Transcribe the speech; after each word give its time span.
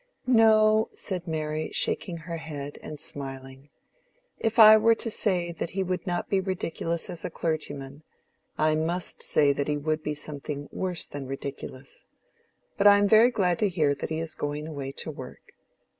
"No," 0.25 0.89
said 0.93 1.27
Mary, 1.27 1.69
shaking 1.73 2.17
her 2.25 2.37
head, 2.37 2.79
and 2.81 2.99
smiling. 2.99 3.69
"If 4.39 4.57
I 4.57 4.75
were 4.75 4.95
to 4.95 5.11
say 5.11 5.51
that 5.51 5.69
he 5.77 5.83
would 5.83 6.07
not 6.07 6.27
be 6.27 6.39
ridiculous 6.41 7.07
as 7.07 7.23
a 7.23 7.29
clergyman, 7.29 8.01
I 8.57 8.73
must 8.73 9.21
say 9.21 9.53
that 9.53 9.67
he 9.67 9.77
would 9.77 10.01
be 10.01 10.15
something 10.15 10.67
worse 10.71 11.05
than 11.05 11.27
ridiculous. 11.27 12.07
But 12.79 12.87
I 12.87 12.97
am 12.97 13.07
very 13.07 13.29
glad 13.29 13.59
to 13.59 13.69
hear 13.69 13.93
that 13.93 14.09
he 14.09 14.17
is 14.19 14.33
going 14.33 14.67
away 14.67 14.91
to 14.93 15.11
work." 15.11 15.51